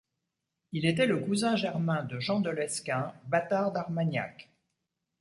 [0.71, 4.49] Il était le cousin germain de Jean de Lescun, bâtard d'Armagnac.